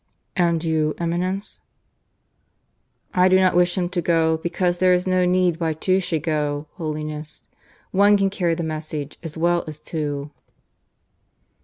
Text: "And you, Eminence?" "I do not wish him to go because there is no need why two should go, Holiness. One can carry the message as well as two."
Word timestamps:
"And 0.35 0.63
you, 0.63 0.95
Eminence?" 0.97 1.61
"I 3.13 3.27
do 3.27 3.35
not 3.39 3.55
wish 3.55 3.77
him 3.77 3.87
to 3.89 4.01
go 4.01 4.37
because 4.37 4.79
there 4.79 4.93
is 4.93 5.05
no 5.05 5.25
need 5.25 5.59
why 5.59 5.73
two 5.73 5.99
should 5.99 6.23
go, 6.23 6.65
Holiness. 6.73 7.43
One 7.91 8.17
can 8.17 8.31
carry 8.31 8.55
the 8.55 8.63
message 8.63 9.19
as 9.21 9.37
well 9.37 9.63
as 9.67 9.79
two." 9.79 10.31